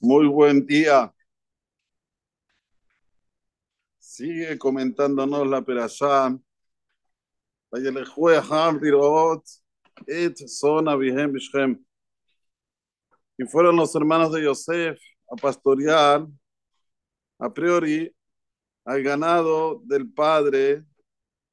Muy 0.00 0.28
buen 0.28 0.64
día. 0.64 1.12
Sigue 3.98 4.56
comentándonos 4.56 5.44
la 5.46 5.60
perashá. 5.62 6.38
Y 13.36 13.44
fueron 13.44 13.76
los 13.76 13.94
hermanos 13.96 14.32
de 14.32 14.44
Yosef 14.44 15.00
a 15.30 15.36
pastorear, 15.36 16.26
a 17.40 17.52
priori, 17.52 18.14
al 18.84 19.02
ganado 19.02 19.82
del 19.84 20.12
padre 20.12 20.84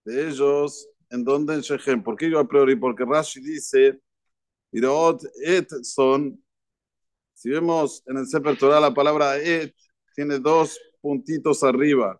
de 0.03 0.29
ellos, 0.29 0.87
en 1.09 1.23
donde 1.23 1.55
en 1.55 1.61
Shechem. 1.61 2.03
¿Por 2.03 2.15
qué 2.15 2.29
yo 2.29 2.39
a 2.39 2.47
priori? 2.47 2.75
Porque 2.75 3.05
Rashi 3.05 3.41
dice, 3.41 3.99
Irot 4.71 5.23
et 5.43 5.67
son 5.83 6.44
si 7.35 7.49
vemos 7.49 8.01
en 8.07 8.17
el 8.17 8.27
Sefer 8.27 8.57
Torah 8.57 8.79
la 8.79 8.93
palabra 8.93 9.37
et, 9.37 9.75
tiene 10.15 10.39
dos 10.39 10.79
puntitos 11.01 11.63
arriba. 11.63 12.19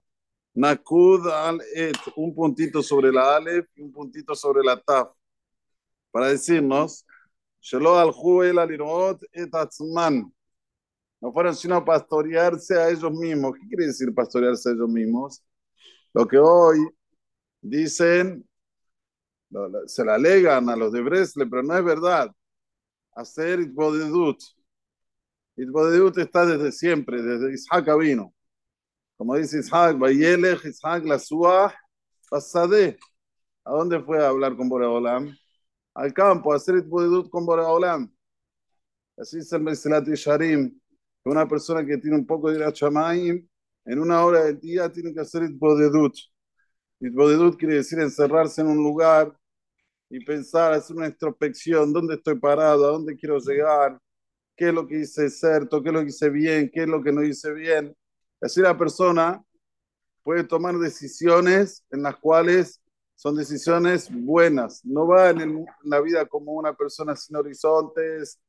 Nakud 0.54 1.28
al 1.28 1.62
et, 1.74 1.98
un 2.18 2.36
puntito 2.36 2.84
sobre 2.84 3.12
la 3.12 3.38
alef 3.38 3.66
y 3.76 3.82
un 3.82 3.92
puntito 3.92 4.36
sobre 4.36 4.64
la 4.64 4.80
taf. 4.80 5.10
Para 6.12 6.28
decirnos, 6.28 7.06
Shelo 7.62 7.98
al 7.98 8.12
Juel 8.12 8.60
al 8.60 8.72
et 9.34 9.56
atzman. 9.56 10.32
No 11.22 11.34
fueron 11.34 11.56
sino 11.56 11.76
a 11.76 11.86
pastorearse 11.86 12.76
a 12.78 12.90
ellos 12.90 13.12
mismos. 13.12 13.56
¿Qué 13.56 13.68
quiere 13.68 13.88
decir 13.88 14.14
pastorearse 14.14 14.70
a 14.70 14.74
ellos 14.74 14.90
mismos? 14.90 15.44
Lo 16.14 16.28
que 16.28 16.38
hoy 16.38 16.88
dicen, 17.62 18.48
se 19.88 20.06
la 20.06 20.16
alegan 20.16 20.70
a 20.70 20.76
los 20.76 20.92
de 20.92 21.02
Bresle, 21.02 21.48
pero 21.48 21.64
no 21.64 21.78
es 21.78 21.84
verdad. 21.84 22.32
Hacer 23.16 23.62
itbodedut 25.58 26.16
Itbodedut 26.16 26.18
está 26.18 26.46
desde 26.46 26.72
siempre, 26.72 27.22
desde 27.22 27.54
Isaac 27.54 27.88
vino. 28.00 28.34
Como 29.18 29.36
dice 29.36 29.60
Isaac, 29.60 29.98
Bayelech, 29.98 30.66
Isaac, 30.66 31.06
la 31.06 31.20
Suah. 31.20 31.74
¿A 32.32 33.72
dónde 33.72 34.02
fue 34.02 34.24
a 34.24 34.30
hablar 34.30 34.56
con 34.56 34.68
Boreolam? 34.68 35.36
Al 35.94 36.14
campo, 36.14 36.52
a 36.52 36.58
hacer 36.58 36.76
Itbodedut 36.76 37.30
con 37.30 37.46
Boreolam. 37.46 38.12
Así 39.18 39.38
es 39.38 39.52
el 39.54 39.62
Mesilat 39.62 40.06
Sharim. 40.08 40.78
Una 41.24 41.48
persona 41.48 41.86
que 41.86 41.98
tiene 41.98 42.18
un 42.18 42.26
poco 42.26 42.50
de 42.50 42.58
Irachamaim, 42.58 43.48
en 43.86 44.00
una 44.00 44.24
hora 44.26 44.44
del 44.44 44.60
día 44.60 44.92
tiene 44.92 45.14
que 45.14 45.22
hacer 45.22 45.44
Itbodedut. 45.44 46.14
Itbodedut 47.00 47.58
quiere 47.58 47.76
decir 47.76 48.00
encerrarse 48.00 48.62
en 48.62 48.68
un 48.68 48.78
lugar 48.78 49.36
y 50.10 50.24
pensar, 50.24 50.74
hacer 50.74 50.96
una 50.96 51.08
introspección, 51.08 51.94
dónde 51.94 52.16
estoy 52.16 52.40
parado, 52.40 52.86
a 52.86 52.92
dónde 52.92 53.16
quiero 53.16 53.40
llegar, 53.40 54.00
qué 54.56 54.70
es 54.70 54.74
lo 54.74 54.88
que 54.88 55.00
hice 55.02 55.30
cierto, 55.30 55.82
qué 55.82 55.90
es 55.90 55.94
lo 55.94 56.02
que 56.02 56.10
hice 56.10 56.30
bien, 56.30 56.70
qué 56.74 56.84
es 56.84 56.88
lo 56.88 57.04
que 57.04 57.12
no 57.12 57.24
hice 57.24 57.54
bien. 57.54 57.96
Así 58.42 58.62
la 58.62 58.78
persona 58.78 59.44
puede 60.24 60.44
tomar 60.44 60.78
decisiones 60.78 61.86
en 61.92 62.04
las 62.04 62.16
cuales 62.18 62.82
son 63.16 63.36
decisiones 63.36 64.10
buenas. 64.12 64.84
No 64.86 65.08
va 65.08 65.30
en, 65.30 65.66
la 65.84 66.02
vida 66.02 66.26
como 66.26 66.54
una 66.54 66.74
persona 66.74 67.16
sin 67.16 67.36
horizontes, 67.36 68.40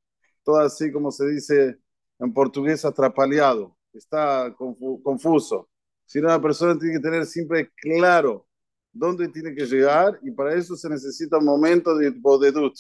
todo 0.43 0.59
así 0.59 0.93
como 0.93 1.11
se 1.11 1.27
dice 1.29 1.79
en 2.19 2.33
portugués, 2.33 2.85
atrapaleado, 2.85 3.77
está 3.93 4.55
confuso. 4.57 5.69
Sino 6.07 6.29
una 6.29 6.41
persona 6.41 6.79
tiene 6.79 6.95
que 6.95 7.03
tener 7.03 7.27
siempre 7.27 7.71
claro 7.77 8.47
dónde 8.93 9.29
tiene 9.29 9.55
que 9.55 9.67
llegar 9.67 10.19
y 10.23 10.31
para 10.31 10.55
eso 10.55 10.77
se 10.77 10.89
necesita 10.89 11.39
un 11.39 11.45
momento 11.45 11.97
de 11.97 12.11
bodedut, 12.11 12.75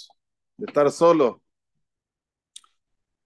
de 0.56 0.66
estar 0.66 0.90
solo, 0.90 1.42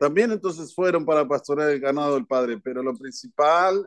también 0.00 0.32
entonces 0.32 0.74
fueron 0.74 1.04
para 1.04 1.28
pastorear 1.28 1.68
el 1.68 1.78
ganado 1.78 2.14
del 2.14 2.26
padre, 2.26 2.58
pero 2.58 2.82
lo 2.82 2.96
principal, 2.96 3.86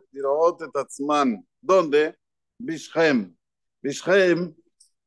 Tatzman, 0.72 1.44
¿dónde? 1.59 2.16
Bishhem. 2.59 3.35
Bishhem 3.81 4.53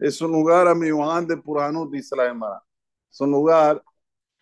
es 0.01 0.21
un 0.21 0.33
lugar 0.33 0.67
a 0.67 0.73
amihuán 0.73 1.25
de 1.25 1.37
Puranut, 1.37 1.95
Emara. 1.95 2.61
Es 3.09 3.21
un 3.21 3.31
lugar 3.31 3.81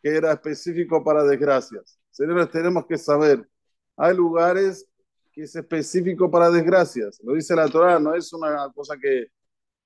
que 0.03 0.09
era 0.09 0.33
específico 0.33 1.05
para 1.05 1.23
desgracias. 1.23 2.01
Señores, 2.11 2.51
tenemos 2.51 2.87
que 2.87 2.97
saber, 2.97 3.47
hay 3.95 4.17
lugares 4.17 4.89
que 5.35 5.43
es 5.43 5.55
específico 5.55 6.31
para 6.31 6.51
desgracias. 6.51 7.21
Lo 7.23 7.35
dice 7.35 7.55
la 7.55 7.69
Torah, 7.69 8.01
no 8.01 8.15
es 8.15 8.33
una 8.33 8.73
cosa 8.75 8.97
que 8.97 9.27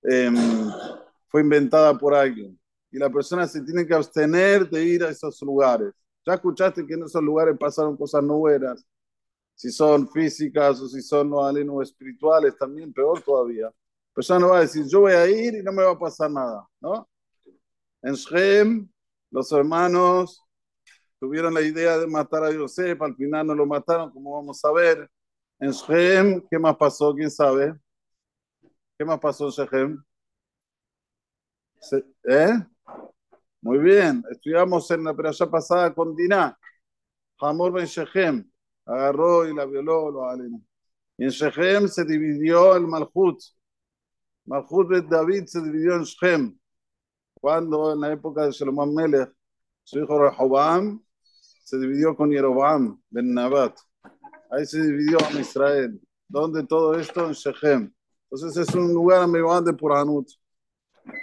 em, 0.04 0.36
fue 1.26 1.40
inventada 1.40 1.98
por 1.98 2.14
alguien. 2.14 2.56
Y 2.92 2.98
la 2.98 3.10
persona 3.10 3.48
se 3.48 3.62
tiene 3.62 3.84
que 3.84 3.94
abstener 3.94 4.70
de 4.70 4.84
ir 4.84 5.02
a 5.02 5.08
esos 5.08 5.42
lugares. 5.42 5.92
Ya 6.28 6.34
escuchaste 6.34 6.86
que 6.86 6.92
en 6.92 7.04
esos 7.04 7.22
lugares 7.22 7.56
pasaron 7.58 7.96
cosas 7.96 8.22
no 8.22 8.36
buenas, 8.36 8.86
si 9.54 9.70
son 9.70 10.06
físicas 10.10 10.78
o 10.78 10.86
si 10.86 11.00
son 11.00 11.30
no 11.30 11.80
espirituales, 11.82 12.54
también 12.58 12.92
peor 12.92 13.22
todavía. 13.22 13.72
Pero 14.12 14.26
ya 14.26 14.38
no 14.38 14.48
va 14.50 14.58
a 14.58 14.60
decir, 14.60 14.84
yo 14.86 15.00
voy 15.00 15.12
a 15.12 15.26
ir 15.26 15.54
y 15.54 15.62
no 15.62 15.72
me 15.72 15.82
va 15.82 15.92
a 15.92 15.98
pasar 15.98 16.30
nada, 16.30 16.68
¿no? 16.82 17.08
En 18.02 18.12
Shem, 18.12 18.90
los 19.30 19.50
hermanos 19.52 20.44
tuvieron 21.18 21.54
la 21.54 21.62
idea 21.62 21.96
de 21.96 22.06
matar 22.06 22.44
a 22.44 22.52
Yosef, 22.52 23.00
al 23.00 23.16
final 23.16 23.46
no 23.46 23.54
lo 23.54 23.64
mataron, 23.64 24.10
como 24.12 24.34
vamos 24.34 24.62
a 24.66 24.72
ver. 24.72 25.10
En 25.58 25.70
Shem, 25.70 26.46
¿qué 26.50 26.58
más 26.58 26.76
pasó? 26.76 27.14
¿Quién 27.14 27.30
sabe? 27.30 27.74
¿Qué 28.98 29.04
más 29.06 29.18
pasó 29.18 29.46
en 29.46 29.50
Shem? 29.50 30.04
¿Eh? 32.24 32.52
Muy 33.60 33.78
bien, 33.78 34.22
estudiamos 34.30 34.88
en 34.92 35.04
la 35.04 35.14
peralla 35.14 35.50
pasada 35.50 35.92
con 35.92 36.14
Diná. 36.14 36.56
Hamor 37.40 37.72
ben 37.72 37.86
Shechem 37.86 38.48
agarró 38.86 39.46
y 39.48 39.54
la 39.54 39.64
violó, 39.64 40.10
lo 40.10 40.36
Y 41.16 41.24
en 41.24 41.30
Shechem 41.30 41.88
se 41.88 42.04
dividió 42.04 42.76
el 42.76 42.86
Malchut. 42.86 43.40
Malchut 44.46 44.88
de 44.90 45.02
David 45.02 45.46
se 45.46 45.60
dividió 45.60 45.96
en 45.96 46.04
Shechem. 46.04 46.58
Cuando 47.40 47.92
en 47.92 48.00
la 48.00 48.12
época 48.12 48.46
de 48.46 48.52
Salomón 48.52 48.94
Melech, 48.94 49.32
su 49.82 49.98
hijo 50.00 50.18
Rehoboam 50.18 51.02
se 51.64 51.78
dividió 51.78 52.16
con 52.16 52.30
Yerobam 52.30 53.00
ben 53.10 53.34
Nabat. 53.34 53.76
Ahí 54.50 54.66
se 54.66 54.80
dividió 54.80 55.18
a 55.18 55.40
Israel. 55.40 56.00
¿Dónde 56.28 56.64
todo 56.64 56.94
esto? 56.94 57.26
En 57.26 57.32
Shechem. 57.32 57.92
Entonces 58.30 58.68
es 58.68 58.74
un 58.74 58.92
lugar 58.92 59.22
amigo 59.22 59.60
de 59.60 59.72
Puranut. 59.72 60.28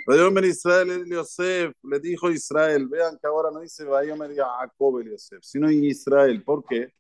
Vayomer 0.07 0.45
Israel 0.45 0.89
el 0.91 1.05
Yosef, 1.05 1.73
le 1.83 1.99
dijo 1.99 2.29
Israel, 2.29 2.87
vean 2.87 3.17
que 3.19 3.27
ahora 3.27 3.49
no 3.51 3.59
dice 3.59 3.83
Vayomer 3.85 4.35
Jacob 4.35 4.99
el 4.99 5.11
Yosef, 5.11 5.39
sino 5.43 5.69
Israel. 5.69 6.43
¿Por 6.43 6.63
qué? 6.65 6.93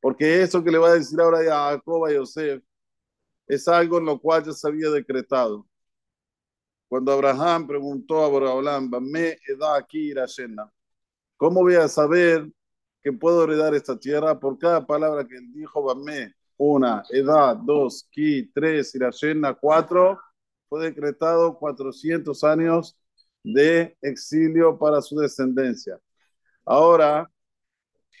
Porque 0.00 0.42
eso 0.42 0.62
que 0.64 0.70
le 0.70 0.78
va 0.78 0.88
a 0.88 0.94
decir 0.94 1.20
ahora 1.20 1.38
a 1.40 1.70
Jacob 1.72 2.06
a 2.06 2.12
Yosef 2.12 2.62
es 3.46 3.68
algo 3.68 3.98
en 3.98 4.06
lo 4.06 4.18
cual 4.18 4.44
ya 4.44 4.52
se 4.52 4.66
había 4.66 4.90
decretado. 4.90 5.66
Cuando 6.88 7.12
Abraham 7.12 7.66
preguntó 7.66 8.22
a 8.22 8.26
Abraham, 8.26 8.90
me 9.00 9.38
da 9.58 9.76
aquí 9.76 10.12
¿cómo 11.36 11.60
voy 11.60 11.74
a 11.74 11.88
saber 11.88 12.50
que 13.02 13.12
puedo 13.12 13.44
heredar 13.44 13.74
esta 13.74 13.98
tierra? 13.98 14.38
Por 14.38 14.58
cada 14.58 14.86
palabra 14.86 15.26
que 15.26 15.36
él 15.36 15.52
dijo, 15.52 15.82
Bamé, 15.82 16.34
una, 16.56 17.02
edad, 17.10 17.56
dos, 17.56 18.06
ki, 18.10 18.50
tres, 18.54 18.94
irashena, 18.94 19.54
cuatro, 19.54 20.20
fue 20.72 20.84
decretado 20.84 21.58
400 21.58 22.42
años 22.44 22.96
de 23.44 23.94
exilio 24.00 24.78
para 24.78 25.02
su 25.02 25.16
descendencia. 25.16 26.00
Ahora, 26.64 27.30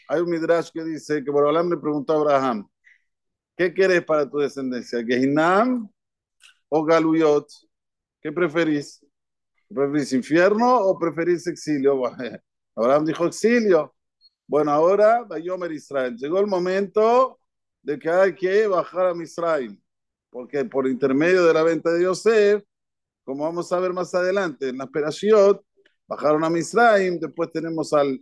hay 0.06 0.20
un 0.20 0.28
midrash 0.28 0.68
que 0.70 0.84
dice 0.84 1.24
que 1.24 1.30
Borolam 1.30 1.70
le 1.70 1.78
preguntó 1.78 2.12
Abraham, 2.12 2.68
¿qué 3.56 3.72
quieres 3.72 4.04
para 4.04 4.28
tu 4.28 4.36
descendencia? 4.36 5.02
¿Gehinam 5.02 5.88
o 6.68 6.84
Galuyot? 6.84 7.48
¿Qué 8.20 8.30
preferís? 8.30 9.02
¿Preferís 9.74 10.12
infierno 10.12 10.76
o 10.76 10.98
preferís 10.98 11.46
exilio? 11.46 12.02
Abraham 12.76 13.06
dijo 13.06 13.24
exilio. 13.24 13.94
Bueno, 14.46 14.72
ahora, 14.72 15.24
Bayomer 15.24 15.72
Israel. 15.72 16.18
Llegó 16.18 16.38
el 16.38 16.48
momento 16.48 17.38
de 17.80 17.98
que 17.98 18.10
hay 18.10 18.34
que 18.34 18.66
bajar 18.66 19.06
a 19.06 19.14
Misraim 19.14 19.81
porque 20.32 20.64
por 20.64 20.88
intermedio 20.88 21.44
de 21.44 21.52
la 21.52 21.62
venta 21.62 21.92
de 21.92 22.04
Yosef, 22.04 22.64
como 23.22 23.44
vamos 23.44 23.70
a 23.70 23.78
ver 23.78 23.92
más 23.92 24.14
adelante, 24.14 24.70
en 24.70 24.78
la 24.78 24.86
Perashiot, 24.86 25.62
bajaron 26.08 26.42
a 26.42 26.48
Misraim, 26.48 27.20
después 27.20 27.50
tenemos 27.52 27.92
al 27.92 28.18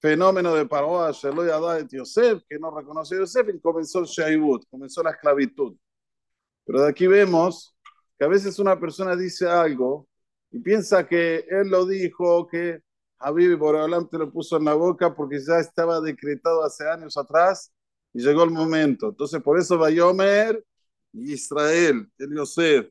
fenómeno 0.00 0.54
de 0.54 0.64
Paroa, 0.64 1.12
Sheloy 1.12 1.46
de 1.46 1.98
Yosef, 1.98 2.42
que 2.48 2.58
no 2.58 2.74
reconoció 2.74 3.18
a 3.18 3.20
Yosef, 3.20 3.50
y 3.50 3.60
comenzó 3.60 4.00
el 4.00 4.06
Shaibut, 4.06 4.64
comenzó 4.70 5.02
la 5.02 5.10
esclavitud. 5.10 5.76
Pero 6.64 6.80
de 6.80 6.88
aquí 6.88 7.06
vemos 7.06 7.76
que 8.18 8.24
a 8.24 8.28
veces 8.28 8.58
una 8.58 8.80
persona 8.80 9.14
dice 9.14 9.46
algo 9.46 10.08
y 10.50 10.60
piensa 10.60 11.06
que 11.06 11.44
él 11.50 11.68
lo 11.68 11.84
dijo, 11.84 12.48
que 12.48 12.80
Habib 13.18 13.58
Boreolam 13.58 14.08
te 14.08 14.16
lo 14.16 14.32
puso 14.32 14.56
en 14.56 14.64
la 14.64 14.74
boca 14.74 15.14
porque 15.14 15.38
ya 15.46 15.58
estaba 15.58 16.00
decretado 16.00 16.64
hace 16.64 16.88
años 16.88 17.16
atrás 17.18 17.72
y 18.14 18.22
llegó 18.22 18.42
el 18.42 18.50
momento. 18.50 19.10
Entonces, 19.10 19.42
por 19.42 19.58
eso 19.58 19.76
Bayomer 19.76 20.64
Israel, 21.18 22.10
el 22.18 22.36
Yosef. 22.36 22.90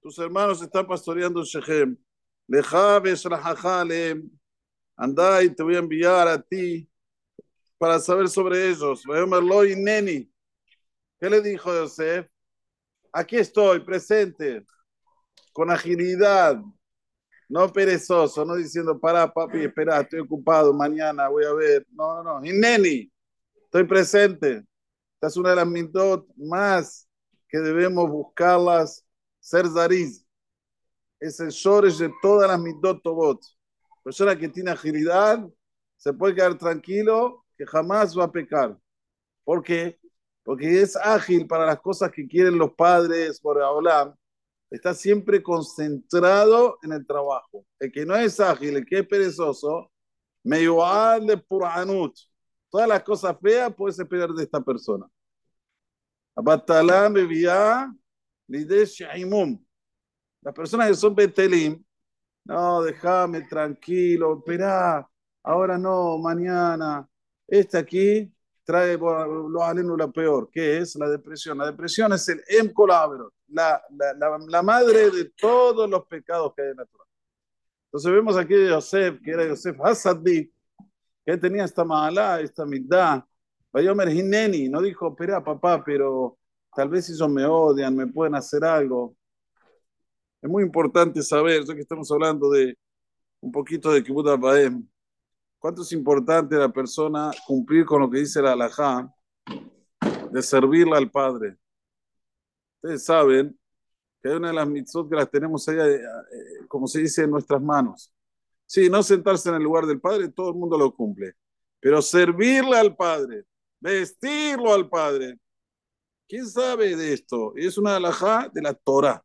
Tus 0.00 0.18
hermanos 0.18 0.62
están 0.62 0.86
pastoreando 0.86 1.40
en 1.40 1.46
Shechem. 1.46 1.96
anda 4.96 5.42
y 5.42 5.50
te 5.50 5.62
voy 5.62 5.74
a 5.74 5.78
enviar 5.78 6.28
a 6.28 6.40
ti 6.40 6.88
para 7.78 7.98
saber 7.98 8.28
sobre 8.28 8.70
ellos. 8.70 9.02
Neni. 9.76 10.30
¿Qué 11.18 11.30
le 11.30 11.40
dijo 11.40 11.72
Yosef? 11.72 12.26
Aquí 13.12 13.36
estoy, 13.36 13.80
presente, 13.80 14.66
con 15.52 15.70
agilidad, 15.70 16.60
no 17.48 17.72
perezoso, 17.72 18.44
no 18.44 18.56
diciendo, 18.56 18.98
para 18.98 19.32
papi, 19.32 19.64
espera, 19.64 20.00
estoy 20.00 20.20
ocupado, 20.20 20.74
mañana 20.74 21.28
voy 21.28 21.44
a 21.44 21.52
ver. 21.52 21.86
No, 21.92 22.22
no, 22.22 22.40
no. 22.40 22.40
Neni, 22.40 23.10
estoy 23.64 23.84
presente. 23.84 24.64
Esta 25.26 25.40
es 25.40 25.42
una 25.44 25.50
de 25.50 25.56
las 25.56 25.66
mitot 25.66 26.24
más 26.36 27.08
que 27.48 27.58
debemos 27.58 28.08
buscarlas, 28.08 29.04
ser 29.40 29.66
zariz. 29.66 30.24
Es 31.18 31.40
el 31.40 31.48
shores 31.48 31.98
de 31.98 32.12
todas 32.22 32.48
las 32.48 32.60
mitot 32.60 33.02
tobot. 33.02 33.40
Persona 34.04 34.38
que 34.38 34.48
tiene 34.48 34.70
agilidad 34.70 35.44
se 35.96 36.12
puede 36.12 36.36
quedar 36.36 36.56
tranquilo 36.56 37.44
que 37.58 37.66
jamás 37.66 38.16
va 38.16 38.22
a 38.22 38.30
pecar. 38.30 38.78
¿Por 39.42 39.64
qué? 39.64 39.98
Porque 40.44 40.80
es 40.80 40.94
ágil 40.94 41.48
para 41.48 41.66
las 41.66 41.80
cosas 41.80 42.12
que 42.12 42.28
quieren 42.28 42.56
los 42.56 42.74
padres 42.74 43.40
por 43.40 43.60
hablar. 43.60 44.14
Está 44.70 44.94
siempre 44.94 45.42
concentrado 45.42 46.78
en 46.84 46.92
el 46.92 47.04
trabajo. 47.04 47.66
El 47.80 47.90
que 47.90 48.06
no 48.06 48.14
es 48.14 48.38
ágil, 48.38 48.76
el 48.76 48.86
que 48.86 49.00
es 49.00 49.08
perezoso, 49.08 49.90
me 50.44 50.60
de 50.60 51.36
puranut. 51.48 52.14
Todas 52.70 52.88
las 52.88 53.02
cosas 53.02 53.36
feas 53.40 53.74
puedes 53.74 53.98
esperar 53.98 54.30
de 54.30 54.44
esta 54.44 54.60
persona. 54.60 55.08
Abatalá 56.36 57.08
me 57.08 57.22
Las 60.42 60.54
personas 60.54 60.88
que 60.88 60.94
son 60.94 61.14
betelim, 61.14 61.82
no, 62.44 62.82
déjame 62.82 63.42
tranquilo, 63.42 64.38
esperá, 64.38 65.08
ahora 65.42 65.78
no, 65.78 66.18
mañana. 66.18 67.08
Este 67.48 67.78
aquí 67.78 68.32
trae 68.64 68.98
lo 68.98 69.62
aleno 69.64 69.96
lo 69.96 70.12
peor, 70.12 70.50
que 70.50 70.78
es 70.78 70.94
la 70.96 71.08
depresión. 71.08 71.56
La 71.56 71.66
depresión 71.66 72.12
es 72.12 72.28
el 72.28 72.42
em 72.48 72.72
la, 73.48 73.82
la, 73.88 74.38
la, 74.48 74.62
madre 74.62 75.10
de 75.10 75.26
todos 75.36 75.88
los 75.88 76.04
pecados 76.06 76.52
que 76.54 76.62
hay 76.62 76.70
en 76.70 76.76
la 76.76 76.84
Torah. 76.84 77.04
Entonces 77.86 78.12
vemos 78.12 78.36
aquí 78.36 78.54
a 78.54 78.68
Yosef, 78.70 79.20
que 79.22 79.30
era 79.30 79.46
Yosef 79.46 79.80
Hasaddi, 79.80 80.52
que 81.24 81.36
tenía 81.36 81.64
esta 81.64 81.84
mala, 81.84 82.40
esta 82.40 82.66
mitad. 82.66 83.24
Vayomer 83.76 84.08
Hineni, 84.08 84.70
no 84.70 84.80
dijo, 84.80 85.08
espera 85.10 85.44
papá, 85.44 85.84
pero 85.84 86.38
tal 86.74 86.88
vez 86.88 87.10
ellos 87.10 87.28
me 87.28 87.44
odian, 87.44 87.94
me 87.94 88.06
pueden 88.06 88.34
hacer 88.34 88.64
algo. 88.64 89.14
Es 90.40 90.48
muy 90.48 90.62
importante 90.62 91.22
saber, 91.22 91.62
ya 91.62 91.74
que 91.74 91.82
estamos 91.82 92.10
hablando 92.10 92.48
de 92.48 92.78
un 93.38 93.52
poquito 93.52 93.92
de 93.92 94.02
Kibbutz 94.02 94.40
Baem, 94.40 94.88
cuánto 95.58 95.82
es 95.82 95.92
importante 95.92 96.56
la 96.56 96.70
persona 96.70 97.30
cumplir 97.46 97.84
con 97.84 98.00
lo 98.00 98.08
que 98.08 98.20
dice 98.20 98.40
la 98.40 98.52
halajá 98.52 99.14
de 100.32 100.42
servirle 100.42 100.96
al 100.96 101.10
Padre. 101.10 101.58
Ustedes 102.76 103.04
saben 103.04 103.60
que 104.22 104.30
hay 104.30 104.36
una 104.36 104.48
de 104.48 104.54
las 104.54 104.66
mitzvot 104.66 105.06
que 105.10 105.16
las 105.16 105.30
tenemos 105.30 105.68
ahí, 105.68 105.76
eh, 105.76 106.00
como 106.66 106.86
se 106.86 107.00
dice, 107.00 107.24
en 107.24 107.30
nuestras 107.30 107.60
manos. 107.60 108.10
Sí, 108.64 108.88
no 108.88 109.02
sentarse 109.02 109.50
en 109.50 109.56
el 109.56 109.64
lugar 109.64 109.84
del 109.84 110.00
Padre, 110.00 110.30
todo 110.30 110.48
el 110.48 110.56
mundo 110.56 110.78
lo 110.78 110.94
cumple. 110.94 111.34
Pero 111.78 112.00
servirle 112.00 112.78
al 112.78 112.96
Padre, 112.96 113.44
vestirlo 113.80 114.72
al 114.72 114.88
Padre. 114.88 115.38
¿Quién 116.28 116.46
sabe 116.46 116.96
de 116.96 117.12
esto? 117.12 117.52
Es 117.56 117.78
una 117.78 117.96
alajá 117.96 118.50
de 118.52 118.62
la 118.62 118.74
Torah. 118.74 119.22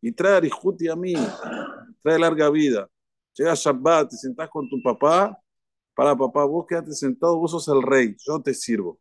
Y 0.00 0.12
trae 0.12 0.36
arijuti 0.36 0.88
a 0.88 0.96
mí, 0.96 1.14
trae 2.02 2.18
larga 2.18 2.50
vida. 2.50 2.88
Llega 3.34 3.54
Shabbat, 3.54 4.10
te 4.10 4.16
sentás 4.16 4.48
con 4.48 4.68
tu 4.68 4.80
papá. 4.82 5.38
Para 5.94 6.16
papá, 6.16 6.44
vos 6.44 6.66
quédate 6.66 6.92
sentado, 6.92 7.38
vos 7.38 7.50
sos 7.50 7.68
el 7.68 7.82
rey, 7.82 8.14
yo 8.18 8.40
te 8.40 8.52
sirvo. 8.52 9.00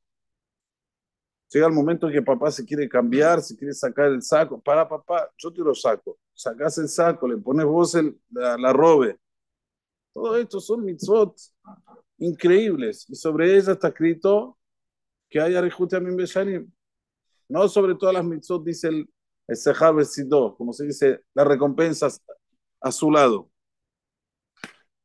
Llega 1.53 1.67
el 1.67 1.73
momento 1.73 2.07
en 2.07 2.13
que 2.13 2.21
papá 2.21 2.49
se 2.49 2.65
quiere 2.65 2.89
cambiar, 2.89 3.41
se 3.41 3.55
quiere 3.55 3.73
sacar 3.73 4.07
el 4.07 4.23
saco. 4.23 4.59
Para 4.59 4.89
papá, 4.89 5.29
yo 5.37 5.53
te 5.53 5.61
lo 5.61 5.75
saco. 5.75 6.17
Sacas 6.33 6.79
el 6.79 6.89
saco, 6.89 7.27
le 7.27 7.37
pones 7.37 7.65
vos 7.65 7.93
el, 7.93 8.19
la, 8.31 8.73
robe. 8.73 9.19
Todo 10.13 10.35
esto 10.37 10.59
son 10.59 10.83
mitzvot 10.83 11.35
increíbles. 12.17 13.05
Y 13.07 13.15
sobre 13.15 13.55
ella 13.55 13.73
está 13.73 13.89
escrito 13.89 14.57
que 15.33 15.41
hay 15.41 15.55
Arejute 15.55 15.95
Amin 15.95 16.15
Beshanim. 16.15 16.71
No 17.49 17.67
sobre 17.67 17.95
todas 17.95 18.13
las 18.13 18.23
mitzvot 18.23 18.63
dice 18.63 18.89
el, 18.89 19.09
el 19.47 19.57
Sehar 19.57 19.95
como 20.55 20.71
se 20.71 20.85
dice, 20.85 21.23
las 21.33 21.47
recompensas 21.47 22.21
a 22.79 22.91
su 22.91 23.09
lado. 23.09 23.49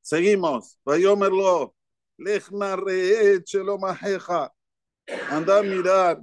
Seguimos. 0.02 0.78
Vayomerlo. 0.84 1.74
Lechna 2.18 2.76
lo 2.76 3.78
majeja. 3.78 4.52
Anda 5.30 5.60
a 5.60 5.62
mirar 5.62 6.22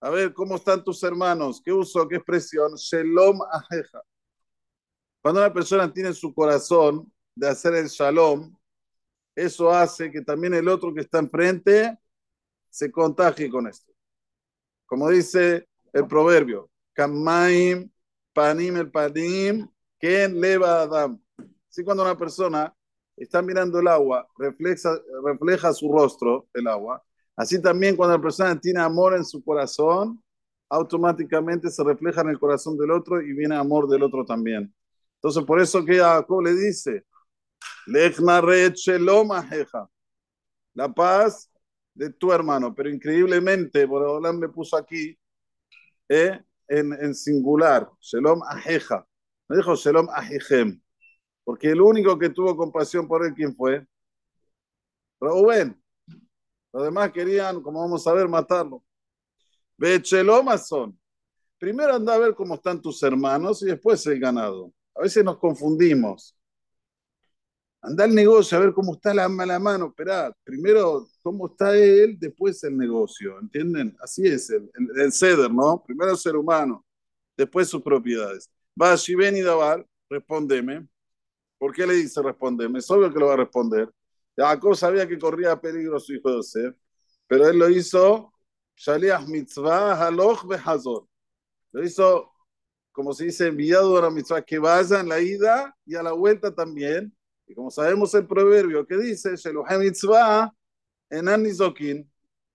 a 0.00 0.08
ver, 0.10 0.32
¿cómo 0.32 0.56
están 0.56 0.82
tus 0.82 1.02
hermanos? 1.02 1.60
¿Qué 1.62 1.72
uso? 1.72 2.06
¿Qué 2.08 2.16
expresión? 2.16 2.74
Shalom 2.76 3.40
ajeja. 3.50 4.02
Cuando 5.20 5.40
una 5.40 5.52
persona 5.52 5.92
tiene 5.92 6.14
su 6.14 6.32
corazón 6.32 7.12
de 7.34 7.48
hacer 7.48 7.74
el 7.74 7.88
shalom, 7.88 8.56
eso 9.34 9.70
hace 9.70 10.10
que 10.10 10.22
también 10.22 10.54
el 10.54 10.68
otro 10.68 10.94
que 10.94 11.00
está 11.00 11.18
enfrente 11.18 11.98
se 12.76 12.90
contagie 12.90 13.48
con 13.48 13.66
esto. 13.66 13.90
Como 14.84 15.08
dice 15.08 15.66
el 15.94 16.06
proverbio, 16.06 16.68
Kamaim, 16.92 17.90
panim 18.34 18.76
el 18.76 18.90
panim, 18.90 19.66
ken 19.98 20.38
leva 20.38 20.82
adam. 20.82 21.18
Así 21.70 21.82
cuando 21.82 22.02
una 22.02 22.18
persona 22.18 22.70
está 23.16 23.40
mirando 23.40 23.78
el 23.78 23.88
agua, 23.88 24.28
refleja, 24.36 24.94
refleja 25.24 25.72
su 25.72 25.90
rostro, 25.90 26.48
el 26.52 26.66
agua, 26.66 27.02
Así 27.34 27.60
también 27.60 27.96
cuando 27.96 28.16
la 28.16 28.22
persona 28.22 28.58
tiene 28.58 28.80
amor 28.80 29.14
en 29.14 29.24
su 29.24 29.42
corazón, 29.44 30.22
automáticamente 30.70 31.70
se 31.70 31.84
refleja 31.84 32.22
en 32.22 32.30
el 32.30 32.38
corazón 32.38 32.78
del 32.78 32.90
otro 32.90 33.20
y 33.20 33.32
viene 33.32 33.54
amor 33.56 33.88
del 33.88 34.02
otro 34.02 34.24
también. 34.24 34.74
Entonces, 35.16 35.44
por 35.44 35.60
eso 35.60 35.84
que 35.84 35.98
Jacob 35.98 36.42
le 36.42 36.54
dice, 36.54 37.04
la 40.74 40.94
paz 40.94 41.50
de 41.96 42.10
tu 42.10 42.32
hermano. 42.32 42.74
Pero 42.74 42.90
increíblemente, 42.90 43.84
Boreolam 43.84 44.40
le 44.40 44.48
puso 44.48 44.76
aquí 44.76 45.18
eh, 46.08 46.40
en, 46.68 47.14
singular, 47.14 47.90
Shalom 48.00 48.42
Ajeja. 48.42 49.06
No 49.48 49.56
dijo 49.56 49.74
Shalom 49.74 50.08
Ajejem, 50.10 50.80
porque 51.44 51.70
el 51.70 51.80
único 51.80 52.18
que 52.18 52.30
tuvo 52.30 52.56
compasión 52.56 53.06
por 53.08 53.24
él, 53.24 53.34
¿quién 53.34 53.54
fue? 53.54 53.86
Rubén. 55.20 55.80
Los 56.72 56.84
demás 56.84 57.10
querían, 57.12 57.62
como 57.62 57.80
vamos 57.80 58.06
a 58.06 58.12
ver, 58.12 58.28
matarlo. 58.28 58.84
son. 60.58 60.98
Primero 61.58 61.94
anda 61.94 62.14
a 62.14 62.18
ver 62.18 62.34
cómo 62.34 62.54
están 62.54 62.82
tus 62.82 63.02
hermanos 63.02 63.62
y 63.62 63.66
después 63.66 64.06
el 64.06 64.20
ganado. 64.20 64.72
A 64.94 65.02
veces 65.02 65.24
nos 65.24 65.38
confundimos. 65.38 66.35
Anda 67.86 68.02
al 68.02 68.12
negocio 68.12 68.58
a 68.58 68.60
ver 68.60 68.72
cómo 68.72 68.94
está 68.94 69.14
la, 69.14 69.28
mala 69.28 69.60
mano. 69.60 69.86
Esperá, 69.86 70.36
primero 70.42 71.06
cómo 71.22 71.46
está 71.46 71.76
él, 71.76 72.18
después 72.18 72.62
el 72.64 72.76
negocio. 72.76 73.38
¿Entienden? 73.38 73.96
Así 74.00 74.26
es 74.26 74.50
el, 74.50 74.68
el, 74.96 75.12
ceder, 75.12 75.52
¿no? 75.52 75.84
Primero 75.86 76.10
el 76.10 76.16
ser 76.16 76.34
humano, 76.34 76.84
después 77.36 77.68
sus 77.68 77.82
propiedades. 77.82 78.50
Va, 78.80 78.96
si 78.96 79.14
ven 79.14 79.36
y 79.36 79.42
Dabar, 79.42 79.86
respóndeme. 80.10 80.84
¿Por 81.58 81.72
qué 81.72 81.86
le 81.86 81.94
dice 81.94 82.20
respóndeme? 82.20 82.80
Es 82.80 82.90
obvio 82.90 83.12
que 83.12 83.20
lo 83.20 83.26
va 83.26 83.34
a 83.34 83.36
responder. 83.36 83.88
Jacob 84.36 84.74
sabía 84.74 85.06
que 85.06 85.16
corría 85.16 85.58
peligro 85.60 86.00
su 86.00 86.12
hijo 86.12 86.28
Yosef, 86.28 86.74
pero 87.28 87.48
él 87.48 87.56
lo 87.56 87.70
hizo 87.70 88.32
mitzvah 89.28 90.06
haloch 90.06 90.44
behazor. 90.44 91.06
Lo 91.70 91.84
hizo, 91.84 92.32
como 92.90 93.12
se 93.12 93.26
dice, 93.26 93.46
enviado 93.46 93.96
a 93.96 94.02
la 94.02 94.10
mitzvah, 94.10 94.42
que 94.42 94.58
vaya 94.58 95.00
en 95.00 95.08
la 95.08 95.20
ida 95.20 95.74
y 95.86 95.94
a 95.94 96.02
la 96.02 96.12
vuelta 96.12 96.52
también. 96.52 97.15
Y 97.46 97.54
como 97.54 97.70
sabemos 97.70 98.14
el 98.14 98.26
proverbio 98.26 98.86
que 98.86 98.96
dice. 98.96 99.30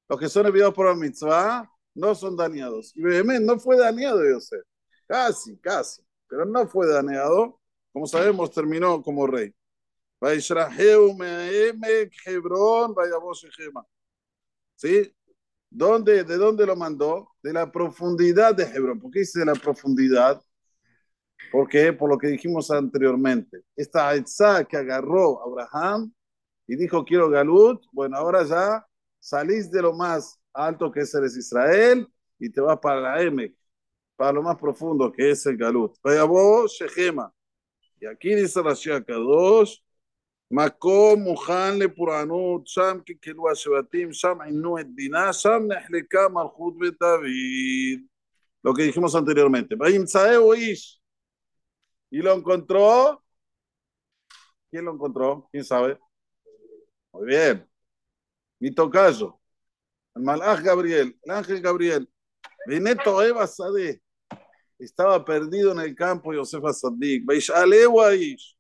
Los 0.10 0.20
que 0.20 0.30
son 0.30 0.46
enviados 0.46 0.74
por 0.74 0.88
la 0.88 0.96
mitzvah 0.96 1.72
no 1.96 2.16
son 2.16 2.36
dañados. 2.36 2.96
Y 2.96 3.02
Behemet 3.02 3.42
no 3.42 3.60
fue 3.60 3.78
dañado 3.78 4.24
Yosef. 4.24 4.62
Casi, 5.08 5.58
casi. 5.58 6.02
Pero 6.28 6.46
no 6.46 6.68
fue 6.68 6.88
dañado. 6.88 7.60
Como 7.94 8.08
sabemos, 8.08 8.52
terminó 8.52 9.02
como 9.02 9.28
rey. 9.28 9.54
¿Sí? 14.76 15.16
¿Dónde, 15.70 16.24
¿De 16.24 16.38
dónde 16.38 16.66
lo 16.66 16.76
mandó? 16.76 17.30
De 17.42 17.54
la 17.54 17.72
profundidad 17.72 18.54
de 18.54 18.64
Hebrón. 18.64 19.00
¿Por 19.00 19.12
qué 19.12 19.20
dice 19.20 19.40
de 19.40 19.46
la 19.46 19.56
profundidad? 19.56 20.42
Porque 21.53 21.93
por 21.93 22.11
lo 22.11 22.19
que 22.19 22.29
dijimos 22.29 22.71
anteriormente, 22.71 23.63
esta 23.77 24.09
Aitzá 24.09 24.65
que 24.65 24.77
agarró 24.77 25.41
a 25.41 25.45
Abraham 25.45 26.13
y 26.67 26.77
dijo 26.77 27.05
quiero 27.05 27.31
Galut, 27.31 27.85
bueno, 27.93 28.17
ahora 28.17 28.45
ya 28.45 28.87
salís 29.21 29.71
de 29.71 29.83
lo 29.83 29.93
más 29.93 30.39
alto 30.53 30.91
que 30.91 31.01
es 31.01 31.15
el 31.15 31.25
Israel 31.25 32.07
y 32.39 32.51
te 32.51 32.61
vas 32.61 32.79
para 32.79 33.01
la 33.01 33.23
Emek, 33.23 33.55
para 34.17 34.33
lo 34.33 34.43
más 34.43 34.57
profundo 34.57 35.13
que 35.13 35.31
es 35.31 35.47
el 35.47 35.57
Galut. 35.57 35.97
Vaya 36.03 36.25
vos, 36.25 36.73
Shechema. 36.73 37.33
Y 38.01 38.07
aquí 38.07 38.35
dice 38.35 38.63
la 38.63 38.75
Kadosh, 39.05 39.81
מקום 40.51 41.21
מוכן 41.21 41.79
לפורענות, 41.79 42.67
שם 42.67 42.99
קלקלו 43.07 43.51
השבטים, 43.51 44.13
שם 44.13 44.41
עינו 44.41 44.79
את 44.79 44.87
דינה, 44.95 45.33
שם 45.33 45.63
נחלקה 45.69 46.29
מלכות 46.29 46.79
בית 46.79 46.95
דוד. 47.01 48.01
Lo 48.65 48.75
que 48.75 48.83
dijimos 48.83 49.15
anteriormente. 49.15 49.77
וימצאהו 49.81 50.53
איש. 50.53 51.00
y 52.12 52.22
lo 52.22 52.34
encontró. 52.34 53.24
¿Quién 54.70 54.86
lo 54.86 54.94
encontró? 54.94 55.50
¿Quién 55.52 55.66
sabe? 55.66 55.98
Muy 57.12 57.26
bien. 57.26 57.68
Mi 58.60 58.72
tocayo. 58.72 59.40
El 60.14 60.24
malaj 60.24 60.62
Gabriel, 60.62 61.18
el 61.24 61.32
ángel 61.32 61.62
Gabriel. 61.62 62.08
Vineto 62.68 63.24
Eva 63.24 63.48
Sade. 63.48 64.02
Estaba 64.78 65.24
perdido 65.24 65.72
en 65.72 65.80
el 65.80 65.96
campo 65.96 66.34
Yosef 66.34 66.64
Asadik. 66.66 67.24
Ish. 67.32 68.58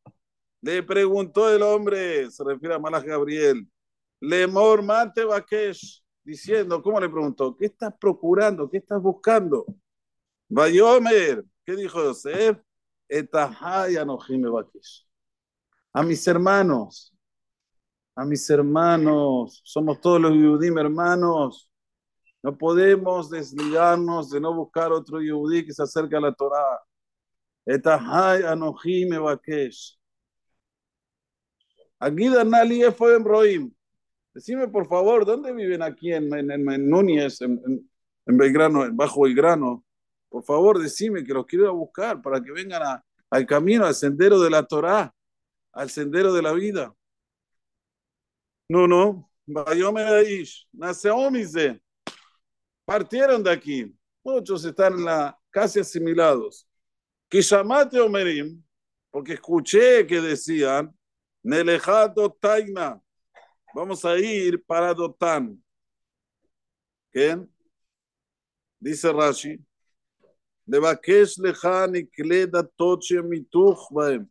Le 0.61 0.83
preguntó 0.83 1.49
el 1.49 1.63
hombre, 1.63 2.29
se 2.29 2.43
refiere 2.43 2.75
a 2.75 2.79
Malach 2.79 3.03
Gabriel, 3.03 3.67
Lemor 4.19 4.83
Mate 4.83 5.25
Bakesh, 5.25 6.03
diciendo, 6.23 6.83
¿cómo 6.83 6.99
le 6.99 7.09
preguntó? 7.09 7.57
¿Qué 7.57 7.65
estás 7.65 7.95
procurando? 7.99 8.69
¿Qué 8.69 8.77
estás 8.77 9.01
buscando? 9.01 9.65
Vayomer, 10.47 11.43
¿qué 11.65 11.75
dijo 11.75 12.03
Yosef? 12.03 12.59
A 15.93 16.03
mis 16.03 16.25
hermanos, 16.27 17.13
a 18.15 18.25
mis 18.25 18.49
hermanos, 18.49 19.61
somos 19.63 19.99
todos 19.99 20.21
los 20.21 20.33
Yudim 20.33 20.77
hermanos. 20.77 21.69
No 22.43 22.57
podemos 22.57 23.29
desligarnos 23.29 24.29
de 24.31 24.39
no 24.39 24.53
buscar 24.53 24.91
otro 24.91 25.21
Yudí 25.21 25.65
que 25.65 25.73
se 25.73 25.83
acerque 25.83 26.15
a 26.15 26.21
la 26.21 26.33
Torah. 26.33 26.79
Etahai 27.65 28.41
Bakesh. 29.19 29.99
Aquí 31.99 32.29
Danali 32.29 32.81
fue 32.97 33.15
en 33.15 33.23
Roim. 33.23 33.73
Decime, 34.33 34.67
por 34.69 34.87
favor, 34.87 35.25
¿dónde 35.25 35.53
viven 35.53 35.83
aquí 35.83 36.13
en, 36.13 36.33
en, 36.33 36.49
en 36.51 36.89
Núñez, 36.89 37.41
en, 37.41 37.61
en, 38.25 38.37
Belgrano, 38.37 38.91
bajo 38.93 39.27
el 39.27 39.35
grano? 39.35 39.83
Por 40.31 40.45
favor, 40.45 40.79
decime 40.81 41.25
que 41.25 41.33
los 41.33 41.45
quiero 41.45 41.67
a 41.67 41.73
buscar 41.73 42.21
para 42.21 42.41
que 42.41 42.53
vengan 42.53 42.81
a, 42.81 43.05
al 43.29 43.45
camino, 43.45 43.85
al 43.85 43.93
sendero 43.93 44.39
de 44.39 44.49
la 44.49 44.65
Torá, 44.65 45.13
al 45.73 45.89
sendero 45.89 46.31
de 46.31 46.41
la 46.41 46.53
vida. 46.53 46.95
No, 48.69 48.87
no. 48.87 49.29
Partieron 52.85 53.43
de 53.43 53.51
aquí. 53.51 53.93
Muchos 54.23 54.63
están 54.63 55.03
la, 55.03 55.37
casi 55.49 55.81
asimilados. 55.81 56.65
Kishamate 57.27 57.99
Omerim, 57.99 58.63
porque 59.09 59.33
escuché 59.33 60.07
que 60.07 60.21
decían 60.21 60.97
Nelejado 61.43 62.31
Taina. 62.39 63.01
Vamos 63.75 64.05
a 64.05 64.17
ir 64.17 64.63
para 64.63 64.93
Dotán. 64.93 65.61
¿Qué? 67.11 67.37
Dice 68.79 69.11
Rashi. 69.11 69.59
לבקש 70.70 71.38
לך 71.38 71.68
נקלה 71.92 72.46
דתות 72.46 73.02
שמיתוך 73.02 73.92
בהם. 73.94 74.24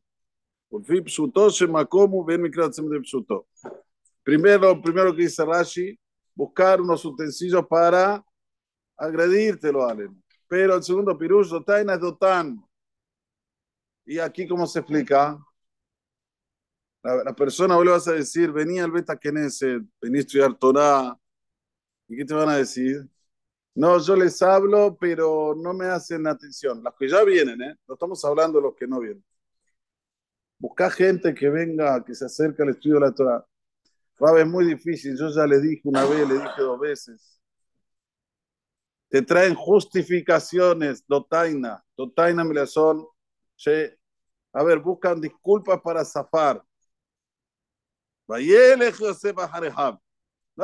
ולפי 0.72 1.04
פשוטו 1.04 1.52
שמקום 1.52 2.12
הוא 2.12 2.26
ואין 2.28 2.42
מקרה 2.42 2.66
עצמי 2.66 2.98
לפשוטו. 2.98 3.44
Primero, 4.26 4.82
primero 4.82 5.16
que 5.16 5.22
dice 5.22 5.46
Rashi, 5.46 6.00
buscar 6.34 6.82
unos 6.82 7.06
utensilios 7.06 7.64
para 7.68 8.26
agredírtelo, 8.98 9.88
Allen. 9.88 10.24
Pero 10.48 10.76
el 10.76 10.84
segundo 10.84 11.16
pirush, 11.16 11.50
Dotaina 11.50 11.94
es 11.94 12.00
Dotán. 12.00 12.60
Y 14.06 14.18
aquí, 14.18 14.48
¿cómo 14.48 14.66
se 14.66 14.80
explica? 14.80 15.38
La, 17.04 17.36
persona, 17.36 17.76
vos 17.76 17.86
le 17.86 17.92
vas 17.92 18.08
a 18.08 18.14
decir, 18.14 18.52
venía 18.52 18.84
al 18.84 18.92
Beta 18.92 19.16
Knesset, 19.16 19.84
vení 20.02 20.18
a 20.18 20.22
estudiar 20.22 20.56
Torah. 20.58 21.16
¿Y 22.08 22.18
qué 22.18 22.26
te 22.26 22.34
van 22.34 22.50
a 22.50 22.58
decir? 22.58 23.08
No, 23.81 23.99
yo 23.99 24.15
les 24.15 24.43
hablo, 24.43 24.99
pero 25.01 25.55
no 25.57 25.73
me 25.73 25.87
hacen 25.87 26.27
atención. 26.27 26.83
Los 26.85 26.95
que 26.97 27.09
ya 27.09 27.25
vienen, 27.25 27.63
¿eh? 27.63 27.75
No 27.89 27.95
estamos 27.95 28.23
hablando 28.27 28.59
de 28.59 28.65
los 28.65 28.75
que 28.77 28.87
no 28.87 29.01
vienen. 29.01 29.25
Busca 30.59 30.91
gente 30.91 31.35
que 31.35 31.49
venga, 31.49 32.05
que 32.05 32.15
se 32.15 32.27
acerque 32.27 32.63
al 32.63 32.69
estudio 32.69 32.97
de 32.97 33.01
la 33.01 33.13
Torah. 33.13 33.47
Rabe, 34.19 34.43
es 34.43 34.47
muy 34.47 34.67
difícil. 34.67 35.17
Yo 35.19 35.31
ya 35.31 35.47
le 35.47 35.63
dije 35.63 35.81
una 35.85 36.05
vez, 36.05 36.29
le 36.29 36.35
dije 36.35 36.61
dos 36.61 36.79
veces. 36.79 37.41
Te 39.09 39.23
traen 39.23 39.55
justificaciones, 39.55 41.03
dotaina. 41.09 41.83
Dotaina, 41.97 42.45
me 42.45 42.67
son. 42.67 43.07
A 44.53 44.63
ver, 44.63 44.81
buscan 44.81 45.23
disculpas 45.23 45.81
para 45.81 46.05
zafar. 46.05 46.63
No 48.29 48.37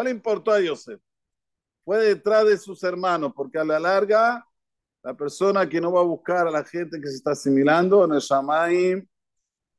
le 0.02 0.10
importó 0.10 0.52
a 0.52 0.60
Yosef. 0.60 1.00
Fue 1.86 1.98
detrás 1.98 2.44
de 2.44 2.58
sus 2.58 2.82
hermanos, 2.82 3.32
porque 3.32 3.58
a 3.58 3.64
la 3.64 3.78
larga, 3.78 4.44
la 5.04 5.14
persona 5.16 5.68
que 5.68 5.80
no 5.80 5.92
va 5.92 6.00
a 6.00 6.04
buscar 6.04 6.48
a 6.48 6.50
la 6.50 6.64
gente 6.64 7.00
que 7.00 7.06
se 7.06 7.14
está 7.14 7.30
asimilando 7.30 8.04
en 8.04 8.14
el 8.14 8.18
Shamaim, 8.18 9.06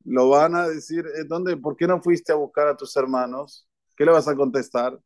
lo 0.06 0.30
van 0.30 0.56
a 0.56 0.70
decir, 0.70 1.06
eh, 1.06 1.26
¿dónde, 1.26 1.58
¿por 1.58 1.76
qué 1.76 1.86
no 1.86 2.02
fuiste 2.02 2.32
a 2.32 2.36
buscar 2.36 2.70
a 2.70 2.78
tus 2.78 2.96
hermanos? 2.96 3.68
¿Qué 3.94 4.06
le 4.06 4.12
vas 4.14 4.26
a 4.26 4.38
contestar? 4.38 4.98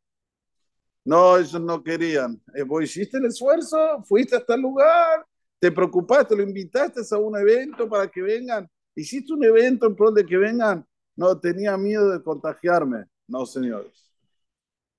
No, 1.04 1.36
ellos 1.38 1.60
no 1.60 1.82
querían. 1.82 2.40
Eh, 2.54 2.62
¿Vos 2.62 2.84
hiciste 2.84 3.18
el 3.18 3.24
esfuerzo? 3.24 4.04
¿Fuiste 4.04 4.36
hasta 4.36 4.54
el 4.54 4.60
lugar? 4.60 5.26
¿Te 5.58 5.72
preocupaste? 5.72 6.36
¿Lo 6.36 6.44
invitaste 6.44 7.00
a 7.10 7.18
un 7.18 7.36
evento 7.36 7.88
para 7.88 8.06
que 8.06 8.22
vengan? 8.22 8.70
¿Hiciste 8.94 9.32
un 9.32 9.42
evento 9.42 9.86
en 9.86 9.96
pro 9.96 10.12
de 10.12 10.24
que 10.24 10.36
vengan? 10.36 10.86
No, 11.16 11.36
tenía 11.40 11.76
miedo 11.76 12.10
de 12.10 12.22
contagiarme. 12.22 13.06
No, 13.26 13.44
señores. 13.44 14.08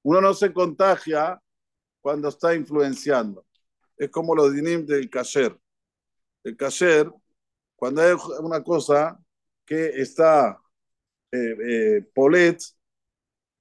Uno 0.01 0.19
no 0.19 0.33
se 0.33 0.51
contagia 0.51 1.39
cuando 2.03 2.27
está 2.27 2.53
influenciando. 2.53 3.45
Es 3.95 4.09
como 4.09 4.35
los 4.35 4.53
dinim 4.53 4.85
del 4.85 5.09
kasher. 5.09 5.57
El 6.43 6.57
kasher, 6.57 7.09
cuando 7.77 8.01
hay 8.01 8.13
una 8.41 8.61
cosa 8.61 9.17
que 9.65 9.85
está 10.01 10.61
eh, 11.31 11.55
eh, 11.65 12.01
polet, 12.13 12.61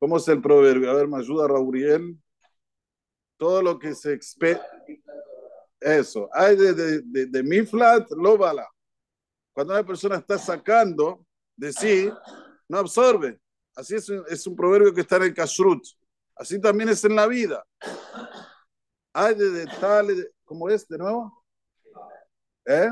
¿cómo 0.01 0.17
es 0.17 0.27
el 0.27 0.43
proverbio? 0.43 0.91
A 0.91 0.95
ver, 0.95 1.07
me 1.07 1.19
ayuda 1.19 1.47
Rauriel. 1.47 2.19
Todo 3.39 3.63
lo 3.63 3.79
que 3.79 3.95
se 3.95 4.13
expe... 4.13 4.61
Eso, 5.81 6.29
hay 6.33 6.55
de, 6.55 6.75
de, 6.75 7.03
de, 7.03 7.27
de 7.27 7.43
miflat, 7.43 8.09
lo 8.13 8.39
bala. 8.39 8.69
Cuando 9.53 9.73
una 9.73 9.85
persona 9.85 10.17
está 10.17 10.39
sacando 10.39 11.27
de 11.57 11.73
sí, 11.73 12.09
no 12.69 12.79
absorbe. 12.79 13.41
Así 13.75 13.97
es, 13.97 14.09
es 14.09 14.47
un 14.47 14.55
proverbio 14.55 14.95
que 14.95 15.01
está 15.01 15.17
en 15.17 15.25
el 15.25 15.35
kashrut. 15.35 15.85
Así 16.37 16.61
también 16.61 16.89
es 16.89 17.05
en 17.05 17.17
la 17.17 17.27
vida. 17.27 17.65
Hay 19.12 19.35
de, 19.35 19.67
tal, 19.81 20.07
¿cómo 20.45 20.69
es 20.69 20.87
de 20.89 20.99
nuevo? 20.99 21.45
¿Eh? 22.65 22.91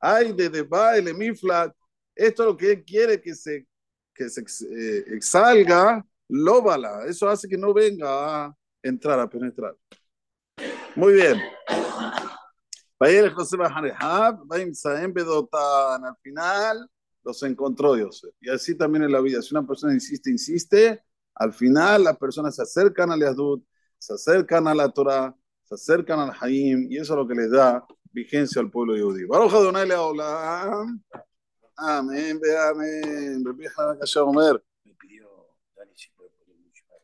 Hay 0.00 0.32
de, 0.32 0.48
de 0.48 0.62
baile, 0.62 1.14
miflat. 1.14 1.72
Esto 2.14 2.42
es 2.42 2.48
lo 2.48 2.56
que 2.56 2.72
él 2.72 2.84
quiere 2.84 3.20
que 3.20 3.34
se, 3.34 3.66
que 4.14 4.28
se 4.28 4.40
eh, 4.40 5.04
exalga, 5.14 6.04
lóbala. 6.28 7.04
Eso 7.06 7.28
hace 7.28 7.48
que 7.48 7.56
no 7.56 7.72
venga 7.72 8.46
a 8.46 8.56
entrar, 8.82 9.20
a 9.20 9.28
penetrar. 9.28 9.76
Muy 10.96 11.14
bien. 11.14 11.40
Al 12.98 13.30
final 16.22 16.90
los 17.22 17.42
encontró 17.42 17.94
Dios. 17.94 18.26
Y 18.40 18.50
así 18.50 18.76
también 18.76 19.04
en 19.04 19.12
la 19.12 19.20
vida. 19.20 19.40
Si 19.40 19.54
una 19.54 19.66
persona 19.66 19.94
insiste, 19.94 20.30
insiste, 20.30 21.02
al 21.40 21.54
final 21.54 22.04
las 22.04 22.18
personas 22.18 22.54
se 22.54 22.62
acercan 22.62 23.10
al 23.10 23.20
Yahdut, 23.20 23.64
se 23.98 24.12
acercan 24.12 24.68
a 24.68 24.74
la 24.74 24.90
Torah, 24.90 25.34
se 25.64 25.74
acercan 25.74 26.20
al 26.20 26.32
Haim, 26.38 26.86
y 26.90 26.98
eso 26.98 27.14
es 27.14 27.16
lo 27.16 27.26
que 27.26 27.34
les 27.34 27.50
da 27.50 27.82
vigencia 28.12 28.60
al 28.60 28.70
pueblo 28.70 28.92
judío. 28.92 29.26
Baruch 29.26 29.54
Adonai 29.54 29.88
Leolam. 29.88 31.02
Amén, 31.78 32.38
amén. 32.70 33.42